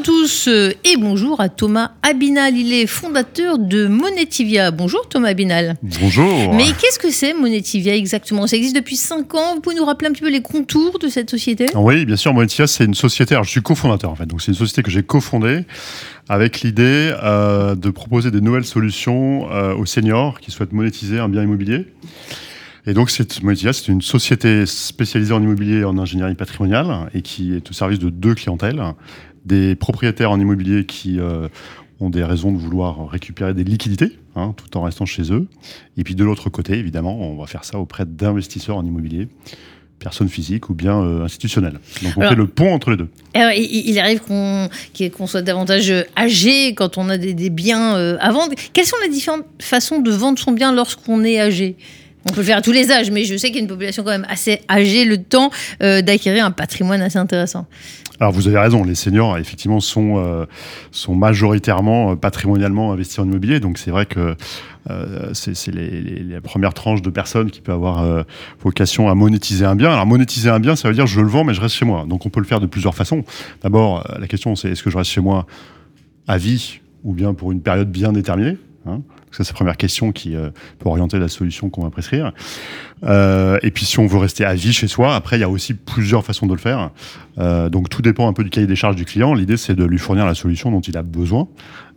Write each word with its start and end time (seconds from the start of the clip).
Bonjour 0.00 0.14
à 0.14 0.22
tous 0.22 0.48
euh, 0.48 0.72
et 0.84 0.96
bonjour 0.96 1.40
à 1.42 1.50
Thomas 1.50 1.90
Abinal. 2.02 2.56
Il 2.56 2.72
est 2.72 2.86
fondateur 2.86 3.58
de 3.58 3.86
Monetivia. 3.86 4.70
Bonjour 4.70 5.06
Thomas 5.06 5.28
Abinal. 5.28 5.76
Bonjour. 5.82 6.54
Mais 6.54 6.68
qu'est-ce 6.68 6.98
que 6.98 7.10
c'est 7.10 7.34
Monetivia 7.34 7.94
exactement? 7.94 8.46
Ça 8.46 8.56
existe 8.56 8.74
depuis 8.74 8.96
5 8.96 9.34
ans. 9.34 9.54
Vous 9.56 9.60
pouvez 9.60 9.76
nous 9.76 9.84
rappeler 9.84 10.08
un 10.08 10.12
petit 10.12 10.22
peu 10.22 10.30
les 10.30 10.40
contours 10.40 10.98
de 10.98 11.08
cette 11.08 11.28
société? 11.28 11.66
Oui, 11.74 12.06
bien 12.06 12.16
sûr. 12.16 12.32
Monetivia, 12.32 12.66
c'est 12.66 12.86
une 12.86 12.94
société. 12.94 13.34
Alors, 13.34 13.44
je 13.44 13.50
suis 13.50 13.62
cofondateur 13.62 14.10
en 14.10 14.14
fait. 14.14 14.24
Donc, 14.24 14.40
c'est 14.40 14.52
une 14.52 14.56
société 14.56 14.82
que 14.82 14.90
j'ai 14.90 15.02
cofondée 15.02 15.66
avec 16.30 16.62
l'idée 16.62 17.12
euh, 17.22 17.74
de 17.74 17.90
proposer 17.90 18.30
des 18.30 18.40
nouvelles 18.40 18.64
solutions 18.64 19.52
euh, 19.52 19.74
aux 19.74 19.86
seniors 19.86 20.40
qui 20.40 20.50
souhaitent 20.50 20.72
monétiser 20.72 21.18
un 21.18 21.28
bien 21.28 21.42
immobilier. 21.42 21.84
Et 22.86 22.94
donc, 22.94 23.10
cette 23.10 23.42
Monetivia, 23.42 23.74
c'est 23.74 23.88
une 23.88 24.00
société 24.00 24.64
spécialisée 24.64 25.34
en 25.34 25.42
immobilier 25.42 25.80
et 25.80 25.84
en 25.84 25.98
ingénierie 25.98 26.34
patrimoniale 26.34 27.10
et 27.12 27.20
qui 27.20 27.54
est 27.54 27.68
au 27.68 27.74
service 27.74 27.98
de 27.98 28.08
deux 28.08 28.34
clientèles 28.34 28.82
des 29.44 29.74
propriétaires 29.74 30.30
en 30.30 30.40
immobilier 30.40 30.84
qui 30.86 31.18
euh, 31.18 31.48
ont 32.00 32.10
des 32.10 32.24
raisons 32.24 32.52
de 32.52 32.58
vouloir 32.58 33.08
récupérer 33.08 33.54
des 33.54 33.64
liquidités, 33.64 34.18
hein, 34.36 34.54
tout 34.56 34.76
en 34.76 34.82
restant 34.82 35.06
chez 35.06 35.32
eux. 35.32 35.46
Et 35.96 36.04
puis 36.04 36.14
de 36.14 36.24
l'autre 36.24 36.50
côté, 36.50 36.74
évidemment, 36.74 37.18
on 37.20 37.36
va 37.36 37.46
faire 37.46 37.64
ça 37.64 37.78
auprès 37.78 38.06
d'investisseurs 38.06 38.76
en 38.76 38.84
immobilier 38.84 39.28
personnes 40.00 40.28
physiques 40.30 40.70
ou 40.70 40.74
bien 40.74 41.00
euh, 41.00 41.24
institutionnelles. 41.24 41.78
Donc 42.02 42.14
on 42.16 42.22
fait 42.22 42.34
le 42.34 42.48
pont 42.48 42.72
entre 42.72 42.90
les 42.90 42.96
deux. 42.96 43.08
Alors, 43.34 43.52
il, 43.52 43.98
arrive 43.98 44.22
qu'on 44.22 45.26
soit 45.26 45.42
davantage 45.42 45.92
âgé 46.18 46.74
quand 46.74 46.98
on 46.98 47.08
a 47.08 47.18
des, 47.18 47.34
des 47.34 47.50
biens 47.50 47.94
euh, 47.96 48.16
à 48.18 48.32
vendre. 48.32 48.54
Quelles 48.72 48.86
sont 48.86 48.96
les 49.02 49.10
différentes 49.10 49.44
façons 49.60 50.00
de 50.00 50.10
vendre 50.10 50.38
son 50.38 50.52
bien 50.52 50.72
lorsqu'on 50.72 51.22
est 51.22 51.38
âgé? 51.38 51.76
On 52.26 52.32
peut 52.32 52.40
le 52.40 52.46
faire 52.46 52.58
à 52.58 52.62
tous 52.62 52.72
les 52.72 52.90
âges, 52.90 53.10
mais 53.10 53.24
je 53.24 53.36
sais 53.36 53.48
qu'il 53.48 53.56
y 53.56 53.60
a 53.60 53.62
une 53.62 53.68
population 53.68 54.02
quand 54.02 54.10
même 54.10 54.26
assez 54.28 54.60
âgée, 54.68 55.04
le 55.04 55.22
temps 55.22 55.50
euh, 55.82 56.02
d'acquérir 56.02 56.44
un 56.44 56.50
patrimoine 56.50 57.00
assez 57.00 57.18
intéressant. 57.18 57.66
Alors 58.18 58.32
vous 58.32 58.48
avez 58.48 58.58
raison, 58.58 58.84
les 58.84 58.94
seniors 58.94 59.38
effectivement 59.38 59.80
sont, 59.80 60.18
euh, 60.18 60.44
sont 60.90 61.14
majoritairement 61.14 62.12
euh, 62.12 62.16
patrimonialement 62.16 62.92
investis 62.92 63.18
en 63.18 63.24
immobilier, 63.24 63.60
donc 63.60 63.78
c'est 63.78 63.90
vrai 63.90 64.06
que 64.06 64.36
c'est 65.34 65.68
les, 65.68 66.00
les, 66.00 66.40
premières 66.40 66.74
tranches 66.74 67.02
de 67.02 67.10
personnes 67.10 67.50
qui 67.50 67.60
peuvent 67.60 67.74
avoir 67.74 68.24
vocation 68.60 69.10
à 69.10 69.14
monétiser 69.14 69.66
un 69.66 69.76
bien. 69.76 69.92
Alors 69.92 70.06
monétiser 70.06 70.48
un 70.48 70.58
bien, 70.58 70.74
ça 70.74 70.88
veut 70.88 70.94
dire 70.94 71.06
je 71.06 71.20
le 71.20 71.28
vends 71.28 71.44
mais 71.44 71.52
je 71.52 71.60
reste 71.60 71.74
chez 71.74 71.84
moi. 71.84 72.06
Donc 72.08 72.24
on 72.24 72.30
peut 72.30 72.40
le 72.40 72.46
faire 72.46 72.60
de 72.60 72.66
plusieurs 72.66 72.94
façons. 72.94 73.22
D'abord, 73.62 74.08
la 74.18 74.26
question 74.26 74.56
c'est 74.56 74.70
est-ce 74.70 74.82
que 74.82 74.88
je 74.88 74.96
reste 74.96 75.10
chez 75.10 75.20
moi 75.20 75.46
à 76.26 76.38
vie 76.38 76.80
ou 77.04 77.12
bien 77.12 77.34
pour 77.34 77.52
une 77.52 77.60
période 77.60 77.90
bien 77.90 78.12
déterminée 78.12 78.56
hein? 78.86 79.02
C'est 79.30 79.48
la 79.48 79.54
première 79.54 79.76
question 79.76 80.12
qui 80.12 80.34
euh, 80.34 80.50
peut 80.78 80.88
orienter 80.88 81.18
la 81.18 81.28
solution 81.28 81.70
qu'on 81.70 81.82
va 81.82 81.90
prescrire. 81.90 82.32
Euh, 83.04 83.58
et 83.62 83.70
puis 83.70 83.84
si 83.84 83.98
on 83.98 84.06
veut 84.06 84.18
rester 84.18 84.44
à 84.44 84.54
vie 84.54 84.72
chez 84.72 84.88
soi, 84.88 85.14
après 85.14 85.38
il 85.38 85.40
y 85.40 85.44
a 85.44 85.48
aussi 85.48 85.74
plusieurs 85.74 86.24
façons 86.24 86.46
de 86.46 86.52
le 86.52 86.58
faire. 86.58 86.90
Euh, 87.38 87.68
donc 87.68 87.88
tout 87.88 88.02
dépend 88.02 88.28
un 88.28 88.32
peu 88.32 88.44
du 88.44 88.50
cahier 88.50 88.66
des 88.66 88.76
charges 88.76 88.96
du 88.96 89.04
client. 89.04 89.34
L'idée 89.34 89.56
c'est 89.56 89.74
de 89.74 89.84
lui 89.84 89.98
fournir 89.98 90.26
la 90.26 90.34
solution 90.34 90.70
dont 90.70 90.80
il 90.80 90.96
a 90.96 91.02
besoin 91.02 91.48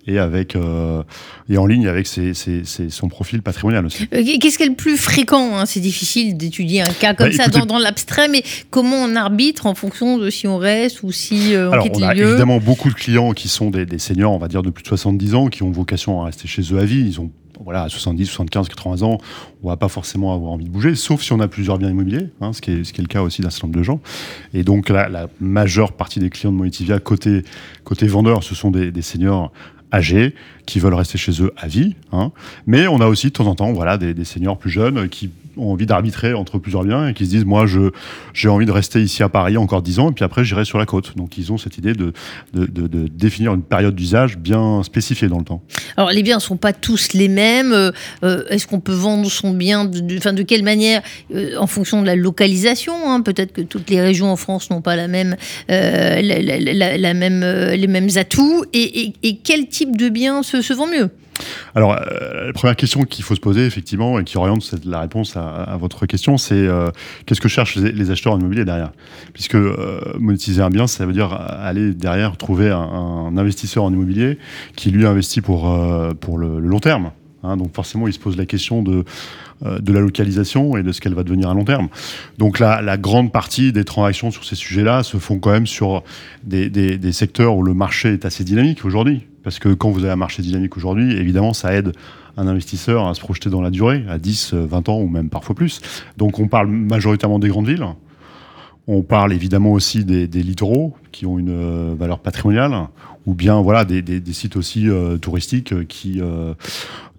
et 0.08 0.20
avec 0.20 0.56
euh, 0.56 1.04
et 1.50 1.58
en 1.58 1.66
ligne 1.66 1.88
avec 1.88 2.08
ses, 2.08 2.34
ses, 2.34 2.64
son 2.90 3.08
profil 3.08 3.42
patrimonial 3.42 3.86
aussi. 3.86 4.08
Euh, 4.14 4.24
qu'est-ce 4.40 4.58
qui 4.58 4.64
est 4.64 4.70
le 4.70 4.76
plus 4.76 4.98
fréquent 4.98 5.58
hein? 5.58 5.66
C'est 5.66 5.80
difficile 5.80 6.38
d'étudier 6.38 6.82
un 6.82 6.94
cas 7.00 7.14
comme 7.14 7.30
bah, 7.30 7.36
ça 7.36 7.48
dans, 7.48 7.66
dans 7.66 7.80
l'abstrait, 7.80 8.28
mais 8.28 8.44
comment 8.70 8.98
on 8.98 9.16
arbitre 9.16 9.66
en 9.66 9.76
fonction 9.76 10.18
de 10.18 10.30
si 10.30 10.48
on 10.48 10.58
reste 10.58 11.04
ou 11.04 11.12
si 11.12 11.56
euh, 11.56 11.70
on 11.70 11.74
Alors, 11.74 11.86
quitte 11.86 11.98
on 11.98 12.04
a 12.04 12.16
évidemment 12.16 12.60
beaucoup 12.60 12.90
de 12.90 12.96
clients 12.96 13.32
qui 13.32 13.48
sont 13.48 13.70
des, 13.70 13.86
des, 13.86 14.00
seniors, 14.00 14.32
on 14.32 14.40
va 14.40 14.48
dire 14.48 14.62
de 14.62 14.70
plus 14.70 14.84
de 14.84 14.88
70 14.88 15.36
ans, 15.36 15.48
qui 15.48 15.64
ont 15.64 15.72
vocation 15.72 16.22
à 16.22 16.26
rester 16.26 16.48
chez 16.48 16.62
eux 16.74 16.80
à 16.80 16.86
vie. 16.86 17.04
Ils 17.06 17.22
ont 17.22 17.32
voilà, 17.64 17.84
à 17.84 17.90
70, 17.90 18.26
75, 18.26 18.68
80 18.68 19.04
ans, 19.04 19.18
on 19.64 19.70
va 19.70 19.78
pas 19.78 19.88
forcément 19.88 20.34
avoir 20.34 20.52
envie 20.52 20.66
de 20.66 20.70
bouger, 20.70 20.96
sauf 20.96 21.22
si 21.22 21.32
on 21.34 21.40
a 21.40 21.48
plusieurs 21.48 21.78
biens 21.78 21.90
immobiliers, 21.90 22.30
hein, 22.42 22.52
ce, 22.52 22.62
qui 22.62 22.72
est, 22.72 22.84
ce 22.84 22.94
qui 22.94 23.00
est 23.00 23.04
le 23.04 23.08
cas 23.08 23.22
aussi 23.22 23.42
d'un 23.42 23.50
certain 23.50 23.68
nombre 23.68 23.80
de 23.80 23.84
gens. 23.84 24.02
Et 24.54 24.64
donc 24.64 24.90
la, 24.90 25.08
la 25.08 25.28
majeure 25.40 25.94
partie 25.94 26.20
des 26.20 26.30
clients 26.30 26.52
de 26.52 26.58
Monetivia 26.58 27.00
côté 27.00 27.44
côté 27.84 28.08
vendeur, 28.08 28.44
ce 28.44 28.56
sont 28.56 28.72
des, 28.72 28.92
des 28.92 29.02
seniors 29.02 29.52
âgés 29.94 30.34
qui 30.66 30.80
veulent 30.80 30.94
rester 30.94 31.18
chez 31.18 31.42
eux 31.42 31.54
à 31.56 31.68
vie. 31.68 31.96
Hein. 32.12 32.32
Mais 32.66 32.88
on 32.88 33.00
a 33.00 33.08
aussi 33.08 33.28
de 33.28 33.34
temps 33.34 33.48
en 33.48 33.56
temps 33.56 33.72
voilà, 33.72 33.98
des, 33.98 34.14
des 34.14 34.26
seniors 34.26 34.58
plus 34.58 34.72
jeunes 34.72 35.08
qui 35.08 35.30
ont 35.58 35.72
envie 35.72 35.86
d'arbitrer 35.86 36.34
entre 36.34 36.58
plusieurs 36.58 36.84
biens 36.84 37.08
et 37.08 37.14
qui 37.14 37.26
se 37.26 37.30
disent 37.30 37.46
moi 37.46 37.66
je 37.66 37.92
j'ai 38.34 38.50
envie 38.50 38.66
de 38.66 38.72
rester 38.72 39.02
ici 39.02 39.24
à 39.24 39.30
Paris 39.30 39.58
encore 39.58 39.82
10 39.82 40.00
ans 40.00 40.10
et 40.10 40.14
puis 40.14 40.24
après 40.24 40.44
j'irai 40.44 40.66
sur 40.66 40.78
la 40.78 40.86
côte. 40.86 41.16
Donc 41.16 41.38
ils 41.38 41.52
ont 41.52 41.58
cette 41.58 41.78
idée 41.78 41.94
de, 41.94 42.14
de, 42.54 43.08
définir 43.08 43.54
une 43.54 43.62
période 43.62 43.96
d'usage 43.96 44.38
bien 44.38 44.84
spécifiée 44.84 45.28
dans 45.28 45.40
le 45.40 45.46
temps. 45.46 45.62
Alors 45.98 46.12
les 46.12 46.24
biens 46.24 46.38
ne 46.38 46.42
sont 46.42 46.58
pas 46.58 46.74
tous 46.74 47.14
les 47.14 47.28
mêmes. 47.28 47.72
Euh, 47.72 47.92
euh, 48.24 48.44
est-ce 48.50 48.68
qu'on 48.68 48.80
peut 48.80 48.94
vendre 48.94 49.30
son 49.30 49.54
bien 49.54 49.86
de, 49.86 50.00
de, 50.00 50.44
quelle 50.44 50.64
manière 50.64 51.02
euh, 51.34 51.56
en 51.58 51.68
fonction 51.68 52.02
de 52.02 52.08
la 52.08 52.16
localisation 52.16 52.94
hein? 53.10 53.22
Peut-être 53.22 53.54
que 53.54 53.62
toutes 53.62 53.90
les 53.90 54.02
régions 54.02 54.32
en 54.32 54.36
France 54.36 54.70
n'ont 54.70 54.82
pas 54.82 54.96
la 54.96 55.08
même, 55.08 55.36
la, 55.70 57.14
même 57.14 57.42
les 57.42 57.88
mêmes 57.88 58.10
atouts. 58.16 58.64
Et, 58.74 59.14
et, 59.24 59.38
quel 59.38 59.68
type 59.68 59.98
de 59.98 60.10
bien 60.10 60.44
se 60.44 60.74
vend 60.74 60.88
mieux? 60.88 61.10
Alors, 61.76 61.94
euh, 61.94 62.48
la 62.48 62.54
première 62.54 62.76
question 62.76 63.04
qu'il 63.04 63.24
faut 63.24 63.36
se 63.36 63.40
poser, 63.40 63.66
effectivement, 63.66 64.20
et 64.20 64.24
qui 64.24 64.38
oriente 64.38 64.76
la 64.86 65.02
réponse 65.02 65.36
à, 65.38 65.78
votre 65.80 66.06
question, 66.06 66.38
c'est 66.38 66.56
euh, 66.56 66.90
qu'est-ce 67.26 67.42
que 67.42 67.48
cherchent 67.48 67.76
les, 67.76 68.12
acheteurs 68.12 68.38
immobiliers 68.38 68.66
derrière? 68.66 68.92
Puisque 69.34 69.56
euh, 69.56 70.00
monétiser 70.20 70.62
un 70.62 70.70
bien, 70.70 70.88
ça 70.88 71.06
veut 71.06 71.14
dire 71.14 71.34
aller 71.34 71.94
derrière 71.94 72.38
trouver 72.38 72.70
un, 72.70 73.36
investisseur 73.38 73.84
en 73.84 73.92
immobilier 73.92 74.38
qui, 74.76 74.92
lui, 74.92 75.06
investit 75.06 75.42
pour, 75.42 75.76
pour 76.20 76.38
le, 76.38 76.60
long 76.60 76.80
terme. 76.80 77.12
Hein. 77.44 77.58
donc, 77.58 77.74
forcément, 77.74 78.08
il 78.08 78.14
se 78.14 78.20
pose 78.20 78.38
la 78.38 78.46
question 78.46 78.82
de 78.82 79.04
de 79.64 79.94
la 79.94 80.02
localisation 80.02 80.76
et 80.76 80.84
de 80.84 80.92
ce 80.92 81.00
qu'elle 81.00 81.14
va 81.14 81.24
devenir 81.24 81.50
à 81.50 81.54
long 81.54 81.64
terme. 81.64 81.88
Donc 82.38 82.60
la, 82.60 82.82
la 82.82 82.98
grande 82.98 83.32
partie 83.32 83.72
des 83.72 83.86
transactions 83.86 84.30
sur 84.30 84.44
ces 84.44 84.56
sujets-là 84.56 85.04
se 85.04 85.18
font 85.18 85.40
quand 85.40 85.52
même 85.52 85.68
sur 85.68 86.04
des, 86.44 86.70
des, 86.70 87.12
secteurs 87.14 87.56
où 87.56 87.64
le 87.64 87.74
marché 87.74 88.14
est 88.14 88.26
assez 88.26 88.44
dynamique 88.44 88.84
aujourd'hui. 88.84 89.22
Parce 89.42 89.60
que 89.60 89.70
quand 89.70 89.90
vous 89.90 90.04
avez 90.04 90.12
un 90.12 90.18
marché 90.18 90.42
dynamique 90.42 90.76
aujourd'hui, 90.76 91.16
évidemment, 91.16 91.54
ça 91.54 91.74
aide 91.74 91.94
un 92.36 92.48
investisseur 92.48 93.08
à 93.08 93.14
se 93.14 93.22
projeter 93.22 93.50
dans 93.50 93.62
la 93.62 93.70
durée, 93.70 94.04
à 94.10 94.18
10, 94.18 94.54
20 94.54 94.90
ans 94.90 95.00
ou 95.00 95.08
même 95.08 95.30
parfois 95.30 95.56
plus. 95.56 95.82
Donc 96.18 96.40
on 96.40 96.48
parle 96.48 96.68
majoritairement 96.68 97.40
des 97.40 97.50
grandes 97.50 97.68
villes. 97.68 97.86
On 98.88 99.02
parle 99.02 99.32
évidemment 99.32 99.72
aussi 99.72 100.04
des 100.04 100.28
littoraux 100.28 100.94
qui 101.14 101.26
ont 101.26 101.40
une 101.40 101.52
euh, 101.52 101.96
valeur 101.98 102.20
patrimoniale, 102.20 102.76
ou 103.26 103.34
bien 103.34 103.62
voilà 103.62 103.86
des, 103.86 104.02
des, 104.02 104.20
des 104.20 104.34
sites 104.34 104.58
aussi 104.58 104.90
euh, 104.90 105.18
touristiques 105.18 105.88
qui 105.88 106.20
euh, 106.20 106.54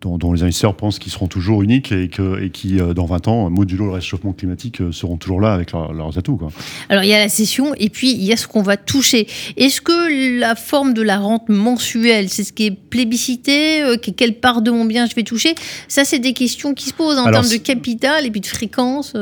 dont, 0.03 0.34
les 0.34 0.43
investisseurs 0.43 0.77
pensent 0.77 0.99
qu'ils 0.99 1.12
seront 1.12 1.28
toujours 1.28 1.62
uniques 1.62 1.91
et, 1.91 2.09
que, 2.09 2.43
et 2.43 2.50
qui, 2.50 2.77
dans 2.77 3.06
20 3.06 3.27
ans, 3.27 3.49
modulo 3.49 3.87
le 3.87 3.93
réchauffement 3.93 4.34
climatique, 4.34 4.82
seront 4.93 5.16
toujours 5.16 5.41
là 5.41 5.55
avec 5.55 5.72
leurs 5.72 6.19
atouts. 6.19 6.37
Quoi. 6.37 6.49
Alors, 6.91 7.05
il 7.05 7.09
y 7.09 7.15
a 7.15 7.19
la 7.19 7.31
cession 7.31 7.72
et 7.78 7.88
puis 7.88 8.12
il 8.12 8.22
y 8.22 8.31
a 8.31 8.37
ce 8.37 8.47
qu'on 8.47 8.60
va 8.60 8.77
toucher. 8.77 9.27
Est-ce 9.56 9.81
que 9.81 10.41
la 10.41 10.56
forme 10.56 10.93
de 10.93 11.00
la 11.00 11.16
rente 11.16 11.49
mensuelle, 11.49 12.28
c'est 12.28 12.44
ce 12.44 12.53
qui 12.53 12.66
est 12.66 12.71
plébiscité 12.71 13.82
Quelle 14.15 14.34
part 14.41 14.61
de 14.61 14.71
mon 14.71 14.84
bien 14.84 15.06
je 15.06 15.15
vais 15.15 15.22
toucher? 15.22 15.55
Ça, 15.88 16.05
c'est 16.05 16.19
des 16.19 16.34
questions 16.34 16.75
qui 16.75 16.91
se 16.91 16.93
posent 16.93 17.16
en 17.16 17.31
termes 17.31 17.49
de 17.49 17.56
capital 17.56 18.26
et 18.26 18.31
puis 18.31 18.43
de 18.43 18.47
fréquence. 18.47 19.15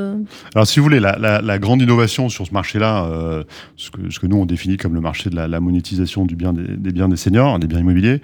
Alors, 0.53 0.67
si 0.67 0.81
vous 0.81 0.85
voulez, 0.85 0.99
la, 0.99 1.17
la, 1.17 1.41
la 1.41 1.59
grande 1.61 1.81
innovation 1.81 2.29
sur 2.29 2.45
ce 2.45 2.53
marché-là, 2.53 3.45
ce, 3.77 3.91
que, 3.93 4.11
ce 4.11 4.19
que 4.19 4.27
nous, 4.27 4.39
on 4.39 4.47
définit 4.47 4.62
comme 4.79 4.95
le 4.95 5.01
marché 5.01 5.31
de 5.31 5.37
la, 5.37 5.61
monétisation 5.61 6.25
du 6.25 6.37
bien 6.37 6.53
des, 6.53 6.93
biens 6.93 7.09
des 7.09 7.17
seniors, 7.17 7.59
des 7.59 7.67
biens 7.67 7.81
immobiliers, 7.81 8.21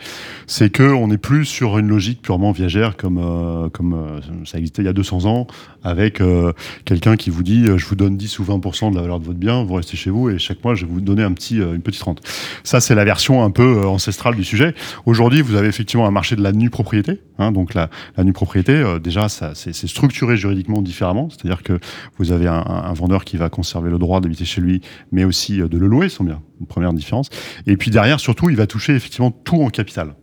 c'est 0.46 0.74
qu'on 0.74 1.08
n'est 1.08 1.18
plus 1.18 1.44
sur 1.44 1.78
une 1.78 1.88
logique 1.88 2.22
purement 2.22 2.52
viagère 2.52 2.96
comme, 2.96 3.18
euh, 3.18 3.68
comme 3.68 3.94
euh, 3.94 4.20
ça 4.44 4.58
existait 4.58 4.82
il 4.82 4.86
y 4.86 4.88
a 4.88 4.92
200 4.92 5.26
ans, 5.26 5.46
avec 5.82 6.20
euh, 6.20 6.52
quelqu'un 6.84 7.16
qui 7.16 7.30
vous 7.30 7.42
dit 7.42 7.66
je 7.76 7.86
vous 7.86 7.96
donne 7.96 8.16
10 8.16 8.38
ou 8.38 8.44
20% 8.44 8.90
de 8.90 8.96
la 8.96 9.02
valeur 9.02 9.20
de 9.20 9.24
votre 9.24 9.38
bien, 9.38 9.64
vous 9.64 9.74
restez 9.74 9.96
chez 9.96 10.10
vous 10.10 10.30
et 10.30 10.38
chaque 10.38 10.62
mois 10.64 10.74
je 10.74 10.86
vais 10.86 10.92
vous 10.92 11.00
donner 11.00 11.22
un 11.22 11.32
petit, 11.32 11.56
une 11.56 11.82
petite 11.82 12.02
rente. 12.02 12.20
Ça, 12.64 12.80
c'est 12.80 12.94
la 12.94 13.04
version 13.04 13.42
un 13.44 13.50
peu 13.50 13.86
ancestrale 13.86 14.36
du 14.36 14.44
sujet. 14.44 14.74
Aujourd'hui, 15.06 15.42
vous 15.42 15.56
avez 15.56 15.68
effectivement 15.68 16.06
un 16.06 16.10
marché 16.10 16.36
de 16.36 16.42
la 16.42 16.52
nue 16.52 16.70
propriété. 16.70 17.20
Hein, 17.38 17.52
donc 17.52 17.74
la, 17.74 17.90
la 18.16 18.24
nue 18.24 18.32
propriété, 18.32 18.84
déjà, 19.02 19.28
c'est, 19.28 19.72
structuré 19.72 20.36
juridiquement 20.36 20.82
différemment. 20.82 21.28
C'est-à-dire 21.30 21.62
que 21.62 21.78
vous 22.18 22.32
avez 22.32 22.48
un, 22.48 22.64
un, 22.66 22.92
vendeur 22.92 23.24
qui 23.24 23.36
va 23.36 23.48
conserver 23.48 23.90
le 23.90 23.98
droit 23.98 24.20
d'habiter 24.20 24.44
chez 24.44 24.60
lui, 24.60 24.80
mais 25.12 25.24
aussi 25.24 25.58
de 25.58 25.78
le 25.78 25.86
louer, 25.86 26.08
son 26.08 26.27
première 26.68 26.92
différence. 26.92 27.30
Et 27.66 27.76
puis 27.76 27.90
derrière, 27.90 28.20
surtout, 28.20 28.50
il 28.50 28.56
va 28.56 28.66
toucher 28.66 28.94
effectivement 28.94 29.30
tout 29.30 29.62
en 29.62 29.70
capital 29.70 30.14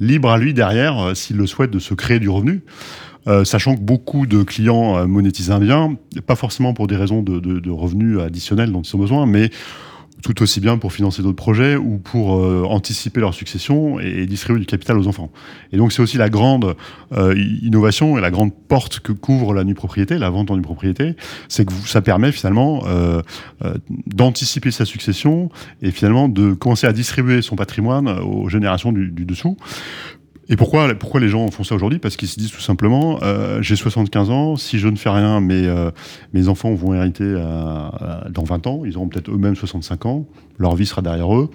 libre 0.00 0.30
à 0.30 0.38
lui 0.38 0.54
derrière, 0.54 0.98
euh, 0.98 1.14
s'il 1.14 1.36
le 1.36 1.46
souhaite, 1.46 1.70
de 1.70 1.78
se 1.78 1.94
créer 1.94 2.18
du 2.18 2.28
revenu. 2.28 2.62
Euh, 3.26 3.44
sachant 3.44 3.74
que 3.74 3.80
beaucoup 3.80 4.26
de 4.26 4.42
clients 4.42 4.98
euh, 4.98 5.06
monétisent 5.06 5.50
un 5.50 5.58
bien, 5.58 5.96
pas 6.26 6.36
forcément 6.36 6.74
pour 6.74 6.86
des 6.86 6.96
raisons 6.96 7.22
de 7.22 7.70
revenus 7.70 8.20
additionnels 8.20 8.70
dont 8.70 8.82
ils 8.82 8.94
ont 8.94 8.98
besoin, 8.98 9.24
mais 9.24 9.50
tout 10.24 10.42
aussi 10.42 10.58
bien 10.60 10.78
pour 10.78 10.92
financer 10.92 11.22
d'autres 11.22 11.36
projets 11.36 11.76
ou 11.76 11.98
pour 11.98 12.36
euh, 12.36 12.64
anticiper 12.64 13.20
leur 13.20 13.34
succession 13.34 14.00
et, 14.00 14.24
distribuer 14.24 14.58
du 14.58 14.66
capital 14.66 14.98
aux 14.98 15.06
enfants. 15.06 15.30
Et 15.70 15.76
donc 15.76 15.92
c'est 15.92 16.00
aussi 16.00 16.16
la 16.16 16.30
grande 16.30 16.74
euh, 17.12 17.34
innovation 17.62 18.16
et 18.16 18.22
la 18.22 18.30
grande 18.30 18.52
porte 18.54 19.00
que 19.00 19.12
couvre 19.12 19.52
la 19.52 19.64
nue 19.64 19.74
propriété, 19.74 20.16
la 20.16 20.30
vente 20.30 20.50
en 20.50 20.56
nue 20.56 20.62
propriété, 20.62 21.14
c'est 21.48 21.66
que 21.66 21.74
ça 21.84 22.00
permet 22.00 22.32
finalement 22.32 22.84
euh, 22.86 23.20
d'anticiper 24.06 24.70
sa 24.70 24.86
succession 24.86 25.50
et 25.82 25.90
finalement 25.90 26.28
de 26.28 26.54
commencer 26.54 26.86
à 26.86 26.92
distribuer 26.92 27.42
son 27.42 27.54
patrimoine 27.54 28.08
aux 28.08 28.48
générations 28.48 28.92
du 28.92 29.26
dessous 29.26 29.58
Et 30.48 30.56
pourquoi, 30.56 30.94
pourquoi 30.94 31.20
les 31.20 31.28
gens 31.28 31.50
font 31.50 31.64
ça 31.64 31.74
aujourd'hui? 31.74 31.98
Parce 31.98 32.16
qu'ils 32.16 32.28
se 32.28 32.38
disent 32.38 32.50
tout 32.50 32.60
simplement, 32.60 33.18
euh, 33.22 33.62
j'ai 33.62 33.76
75 33.76 34.30
ans, 34.30 34.56
si 34.56 34.78
je 34.78 34.88
ne 34.88 34.96
fais 34.96 35.08
rien, 35.08 35.40
mes, 35.40 35.66
euh, 35.66 35.90
mes 36.34 36.48
enfants 36.48 36.74
vont 36.74 36.92
hériter 36.94 37.24
dans 38.30 38.44
20 38.44 38.66
ans, 38.66 38.82
ils 38.84 38.96
auront 38.96 39.08
peut-être 39.08 39.30
eux-mêmes 39.30 39.56
65 39.56 40.06
ans, 40.06 40.26
leur 40.58 40.74
vie 40.76 40.86
sera 40.86 41.02
derrière 41.02 41.34
eux. 41.34 41.50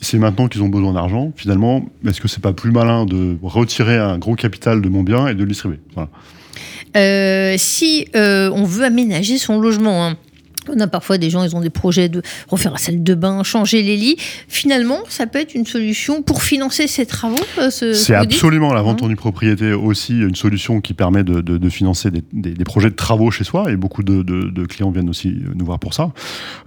C'est 0.00 0.18
maintenant 0.18 0.46
qu'ils 0.46 0.62
ont 0.62 0.68
besoin 0.68 0.92
d'argent. 0.92 1.32
Finalement, 1.34 1.84
est-ce 2.06 2.20
que 2.20 2.28
c'est 2.28 2.40
pas 2.40 2.52
plus 2.52 2.70
malin 2.70 3.04
de 3.04 3.36
retirer 3.42 3.96
un 3.96 4.18
gros 4.18 4.36
capital 4.36 4.80
de 4.80 4.88
mon 4.88 5.02
bien 5.02 5.26
et 5.26 5.34
de 5.34 5.40
le 5.40 5.48
distribuer? 5.48 5.80
Euh, 6.96 7.56
Si 7.58 8.06
on 8.14 8.62
veut 8.62 8.84
aménager 8.84 9.38
son 9.38 9.58
logement, 9.60 10.06
hein, 10.06 10.16
on 10.74 10.80
a 10.80 10.86
parfois 10.86 11.18
des 11.18 11.30
gens, 11.30 11.44
ils 11.44 11.54
ont 11.56 11.60
des 11.60 11.70
projets 11.70 12.08
de 12.08 12.22
refaire 12.48 12.72
la 12.72 12.78
salle 12.78 13.02
de 13.02 13.14
bain, 13.14 13.42
changer 13.42 13.82
les 13.82 13.96
lits. 13.96 14.16
Finalement, 14.48 14.98
ça 15.08 15.26
peut 15.26 15.38
être 15.38 15.54
une 15.54 15.66
solution 15.66 16.22
pour 16.22 16.42
financer 16.42 16.86
ces 16.86 17.06
travaux 17.06 17.36
euh, 17.58 17.70
C'est 17.70 18.14
absolument 18.14 18.72
la 18.72 18.82
vente 18.82 19.02
en 19.02 19.08
propriété 19.14 19.72
aussi 19.72 20.18
une 20.18 20.34
solution 20.34 20.80
qui 20.80 20.94
permet 20.94 21.24
de, 21.24 21.68
financer 21.68 22.10
des, 22.10 22.64
projets 22.64 22.90
de 22.90 22.94
travaux 22.94 23.30
chez 23.30 23.44
soi. 23.44 23.70
Et 23.70 23.76
beaucoup 23.76 24.02
de, 24.02 24.66
clients 24.66 24.90
viennent 24.90 25.10
aussi 25.10 25.34
nous 25.54 25.64
voir 25.64 25.78
pour 25.78 25.94
ça. 25.94 26.12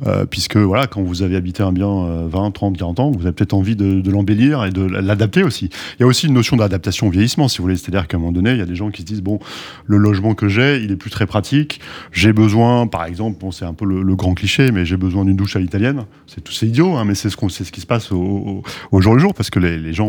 Euh, 0.05 0.25
puisque 0.25 0.57
voilà, 0.57 0.87
quand 0.87 1.01
vous 1.01 1.21
avez 1.21 1.35
habité 1.35 1.63
un 1.63 1.71
bien 1.71 1.87
20, 2.27 2.51
30, 2.51 2.77
40 2.77 2.99
ans, 2.99 3.11
vous 3.11 3.21
avez 3.21 3.31
peut-être 3.31 3.53
envie 3.53 3.75
de, 3.75 4.11
l'embellir 4.11 4.65
et 4.65 4.71
de 4.71 4.81
l'adapter 4.81 5.43
aussi. 5.43 5.69
Il 5.97 6.01
y 6.01 6.03
a 6.03 6.07
aussi 6.07 6.27
une 6.27 6.33
notion 6.33 6.57
d'adaptation 6.57 7.07
au 7.07 7.09
vieillissement, 7.09 7.47
si 7.47 7.59
vous 7.59 7.63
voulez. 7.63 7.77
C'est-à-dire 7.77 8.07
qu'à 8.07 8.17
un 8.17 8.19
moment 8.19 8.31
donné, 8.31 8.51
il 8.51 8.57
y 8.57 8.61
a 8.61 8.65
des 8.65 8.75
gens 8.75 8.91
qui 8.91 9.01
se 9.01 9.07
disent, 9.07 9.21
bon, 9.21 9.39
le 9.85 9.97
logement 9.97 10.35
que 10.35 10.47
j'ai, 10.47 10.81
il 10.83 10.91
est 10.91 10.95
plus 10.95 11.11
très 11.11 11.25
pratique. 11.25 11.79
J'ai 12.11 12.33
besoin, 12.33 12.87
par 12.87 13.05
exemple, 13.05 13.37
bon, 13.39 13.51
c'est 13.51 13.65
un 13.65 13.73
peu 13.73 13.85
le, 13.85 13.90
grand 14.15 14.33
cliché, 14.33 14.71
mais 14.71 14.85
j'ai 14.85 14.97
besoin 14.97 15.25
d'une 15.25 15.35
douche 15.35 15.55
à 15.55 15.59
l'italienne. 15.59 16.05
C'est 16.27 16.41
tout, 16.41 16.51
c'est 16.51 16.67
idiot, 16.67 16.95
hein, 16.95 17.05
mais 17.05 17.15
c'est 17.15 17.29
ce, 17.29 17.37
qu'on, 17.37 17.49
c'est 17.49 17.63
ce 17.63 17.71
qui 17.71 17.81
se 17.81 17.85
passe 17.85 18.11
au, 18.11 18.63
jour 18.99 19.13
le 19.13 19.19
jour, 19.19 19.33
parce 19.33 19.49
que 19.49 19.59
les, 19.59 19.93
gens 19.93 20.07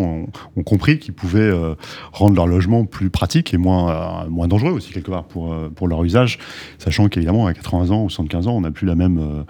ont, 0.56 0.62
compris 0.62 0.98
qu'ils 0.98 1.14
pouvaient 1.14 1.40
euh, 1.40 1.74
rendre 2.12 2.36
leur 2.36 2.46
logement 2.46 2.84
plus 2.84 3.10
pratique 3.10 3.54
et 3.54 3.58
moins, 3.58 4.24
euh, 4.24 4.28
moins 4.28 4.48
dangereux 4.48 4.72
aussi, 4.72 4.92
quelque 4.92 5.10
part, 5.10 5.24
pour, 5.24 5.52
euh, 5.52 5.70
pour 5.74 5.88
leur 5.88 6.04
usage, 6.04 6.38
sachant 6.78 7.08
qu'évidemment, 7.08 7.46
à 7.46 7.54
80 7.54 7.90
ans 7.90 8.04
ou 8.04 8.10
75 8.10 8.48
ans, 8.48 8.56
on 8.56 8.60
n'a 8.60 8.70
plus 8.70 8.86
la 8.86 8.94
même 8.94 9.44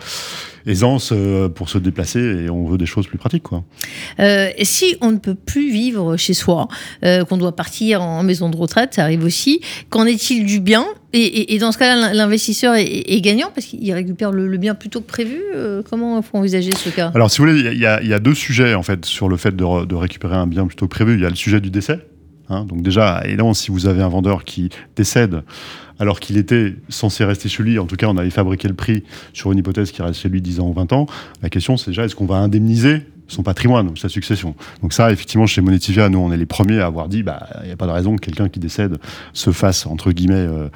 aisance 0.67 1.12
pour 1.55 1.69
se 1.69 1.79
déplacer 1.79 2.20
et 2.20 2.50
on 2.50 2.67
veut 2.67 2.79
des 2.79 2.87
choses 2.87 3.06
plus 3.06 3.19
pratiques. 3.19 3.43
Quoi. 3.43 3.64
et 4.19 4.64
si 4.64 4.96
on 5.00 5.12
ne 5.12 5.19
peut 5.19 5.34
plus 5.34 5.73
vivre 5.73 6.17
chez 6.17 6.34
soi, 6.34 6.69
qu'on 7.02 7.37
doit 7.37 7.56
partir 7.56 8.02
en 8.02 8.23
maison 8.23 8.49
de 8.49 8.56
retraite, 8.56 8.94
ça 8.94 9.02
arrive 9.02 9.25
aussi, 9.25 9.61
qu'en 9.90 10.06
est-il 10.06 10.46
du 10.46 10.61
bien 10.61 10.87
et, 11.14 11.59
dans 11.59 11.73
ce 11.73 11.79
cas-là, 11.79 12.14
l'investisseur 12.14 12.75
est, 12.75 13.20
gagnant 13.20 13.50
parce 13.55 13.67
qu'il 13.67 13.93
récupère 13.93 14.32
le, 14.32 14.56
bien 14.56 14.75
plutôt 14.75 15.00
que 15.00 15.06
prévu. 15.06 15.41
Euh, 15.55 15.82
comment 15.88 16.23
faut 16.23 16.38
envisager 16.38 16.73
ce 16.73 16.88
cas? 16.88 17.12
Alors, 17.14 17.31
si 17.31 17.38
vous 17.41 17.49
voulez, 17.49 17.61
il 17.61 17.79
y, 17.79 17.87
a 17.87 18.19
deux 18.19 18.35
sujets 18.35 18.75
en 18.75 18.82
fait 18.82 19.05
sur 19.05 19.29
le 19.29 19.37
fait 19.37 19.55
de, 19.55 19.94
récupérer 19.94 20.37
un 20.37 20.47
bien 20.47 20.67
plutôt 20.67 20.87
que 20.87 20.94
prévu. 20.94 21.14
Il 21.14 21.20
y 21.20 21.26
a 21.26 21.31
le 21.31 21.37
sujet 21.37 21.61
du 21.61 21.70
décès. 21.70 22.00
Hein. 22.49 22.64
donc 22.64 22.82
déjà, 22.82 23.23
évidemment, 23.25 23.55
si 23.55 23.70
vous 23.70 23.87
avez 23.87 24.03
un 24.03 24.09
vendeur 24.09 24.44
qui 24.44 24.69
décède 24.97 25.43
alors 25.99 26.19
qu'il 26.19 26.37
était 26.37 26.75
censé 26.88 27.25
rester 27.25 27.49
chez 27.49 27.62
lui, 27.62 27.79
en 27.79 27.87
tout 27.87 27.97
cas, 27.97 28.08
on 28.08 28.17
avait 28.17 28.31
fabriqué 28.31 28.67
le 28.67 28.75
prix 28.75 29.05
sur 29.32 29.53
une 29.53 29.58
hypothèse 29.58 29.93
qui 29.93 30.03
reste 30.03 30.20
chez 30.20 30.29
lui 30.29 30.43
10 30.43 30.61
ans 30.61 30.69
ou 30.69 30.73
20 30.73 30.93
ans, 30.93 31.06
la 31.43 31.49
question 31.49 31.76
c'est 31.76 31.91
déjà 31.91 32.05
est-ce 32.05 32.17
qu'on 32.17 32.26
va 32.26 32.37
indemniser 32.37 33.03
son 33.29 33.43
patrimoine, 33.43 33.97
sa 33.97 34.09
succession. 34.09 34.55
Donc 34.83 34.93
ça, 34.93 35.11
effectivement, 35.11 35.47
chez 35.47 35.61
Monetivia, 35.61 36.09
nous, 36.09 36.19
on 36.19 36.33
est 36.33 36.37
les 36.37 36.47
premiers 36.47 36.81
à 36.81 36.87
avoir 36.87 37.09
dit, 37.09 37.23
bah, 37.23 37.47
il 37.63 37.67
n'y 37.67 37.73
a 37.73 37.77
pas 37.77 37.87
de 37.87 37.93
raison 37.93 38.17
que 38.17 38.21
quelqu'un 38.21 38.49
qui 38.49 38.61
décède 38.61 38.99
se 39.33 39.51
fasse, 39.51 39.87
entre 39.87 40.13
guillemets, 40.13 40.35
euh, 40.35 40.69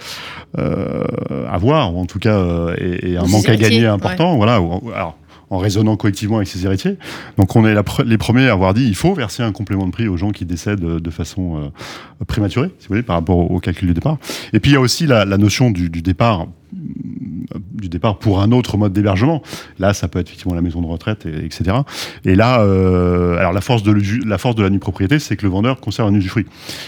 euh 0.59 1.05
avoir, 1.51 1.95
ou 1.95 2.01
en 2.01 2.07
tout 2.07 2.19
cas, 2.19 2.39
euh, 2.39 2.75
et, 2.79 3.17
un 3.17 3.27
manque 3.27 3.49
à 3.49 3.57
gagner 3.57 3.87
important. 3.87 4.37
Voilà. 4.37 4.55
Alors, 4.55 5.17
en 5.51 5.59
raisonnant 5.59 5.97
collectivement 5.97 6.37
avec 6.37 6.49
ses 6.49 6.65
héritiers. 6.67 6.97
Donc 7.37 7.55
on 7.57 7.67
est 7.67 7.75
les 8.05 8.19
premiers 8.19 8.49
à 8.49 8.53
avoir 8.53 8.75
dit 8.75 8.87
il 8.87 8.95
faut 8.95 9.15
verser 9.15 9.43
un 9.43 9.53
complément 9.53 9.87
de 9.87 9.93
prix 9.93 10.09
aux 10.09 10.17
gens 10.17 10.31
qui 10.31 10.45
décèdent 10.45 10.81
de 10.81 11.11
façon 11.11 11.57
euh, 11.57 12.25
prématurée, 12.27 12.71
si 12.79 12.89
vous 12.89 12.95
voulez, 12.95 13.03
par 13.03 13.17
rapport 13.17 13.51
au, 13.51 13.61
calcul 13.61 13.89
du 13.89 13.95
départ. 13.95 14.19
Et 14.53 14.61
puis 14.61 14.73
il 14.73 14.75
y 14.75 14.77
a 14.77 14.81
aussi 14.81 15.07
la, 15.07 15.25
notion 15.25 15.71
du, 15.71 15.89
départ 15.89 16.47
du 16.73 17.89
départ 17.89 18.19
pour 18.19 18.41
un 18.41 18.53
autre 18.53 18.77
mode 18.77 18.93
d'hébergement. 18.93 19.43
Là, 19.79 19.95
ça 19.95 20.09
peut 20.09 20.19
être 20.19 20.29
effectivement 20.29 20.55
la 20.55 20.63
maison 20.63 20.83
de 20.83 20.87
retraite, 20.87 21.27
et, 21.27 21.45
etc. 21.45 21.77
Et 22.25 22.35
là, 22.35 22.61
euh, 22.61 23.39
alors 23.39 23.53
la 23.53 23.61
force 23.61 23.83
de 23.83 24.63
la 24.63 24.71
nue 24.71 24.79
propriété, 24.79 25.19
c'est 25.19 25.37
que 25.37 25.45
le 25.45 25.51
vendeur 25.51 25.81
conserve 25.81 26.09
un 26.09 26.15
usufruit. 26.15 26.47